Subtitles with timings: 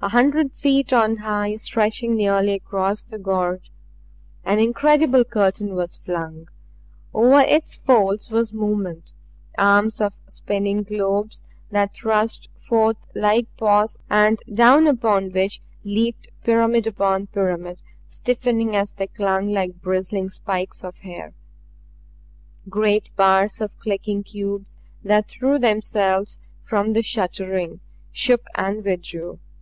[0.00, 3.70] A hundred feet on high, stretching nearly across the gorge,
[4.42, 6.48] an incredible curtain was flung.
[7.12, 9.12] Over its folds was movement
[9.58, 16.86] arms of spinning globes that thrust forth like paws and down upon which leaped pyramid
[16.86, 21.34] upon pyramid stiffening as they clung like bristling spikes of hair;
[22.70, 27.80] great bars of clicking cubes that threw themselves from the shuttering
[28.12, 29.40] shook and withdrew.